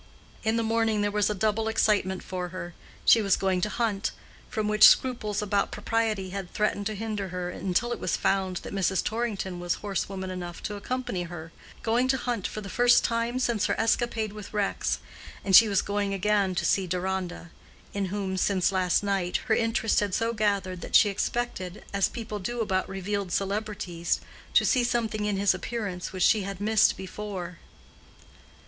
[0.43, 2.73] In the morning there was a double excitement for her.
[3.05, 4.09] She was going to hunt,
[4.49, 8.73] from which scruples about propriety had threatened to hinder her, until it was found that
[8.73, 9.03] Mrs.
[9.03, 13.79] Torrington was horsewoman enough to accompany her—going to hunt for the first time since her
[13.79, 14.97] escapade with Rex;
[15.45, 17.51] and she was going again to see Deronda,
[17.93, 22.39] in whom, since last night, her interest had so gathered that she expected, as people
[22.39, 24.19] do about revealed celebrities,
[24.55, 27.59] to see something in his appearance which she had missed before.